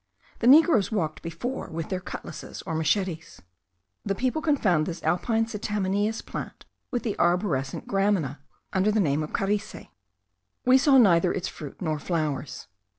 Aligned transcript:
The 0.39 0.47
negroes 0.47 0.91
walked 0.91 1.21
before 1.21 1.67
with 1.67 1.89
their 1.89 1.99
cutlasses 1.99 2.63
or 2.63 2.73
machetes. 2.73 3.39
The 4.03 4.15
people 4.15 4.41
confound 4.41 4.87
this 4.87 5.03
alpine 5.03 5.45
scitamineous 5.45 6.25
plant 6.25 6.65
with 6.89 7.03
the 7.03 7.15
arborescent 7.19 7.85
gramina, 7.85 8.39
under 8.73 8.91
the 8.91 8.99
name 8.99 9.21
of 9.21 9.31
carice. 9.31 9.89
We 10.65 10.79
saw 10.79 10.97
neither 10.97 11.31
its 11.31 11.47
fruit 11.47 11.79
nor 11.83 11.99
flowers. 11.99 12.65